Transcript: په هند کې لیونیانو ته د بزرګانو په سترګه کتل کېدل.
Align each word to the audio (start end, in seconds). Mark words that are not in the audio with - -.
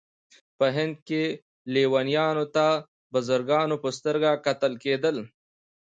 په 0.57 0.65
هند 0.77 0.95
کې 1.07 1.23
لیونیانو 1.73 2.45
ته 2.55 2.67
د 2.79 2.81
بزرګانو 3.13 3.75
په 3.83 3.89
سترګه 3.97 4.29
کتل 4.45 4.73
کېدل. 4.83 5.17